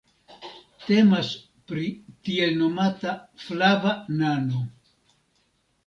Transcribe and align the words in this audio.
Temas 0.85 1.29
pri 1.73 1.85
tiel 2.29 2.57
nomata 2.65 3.15
"flava 3.47 3.97
nano". 4.19 4.69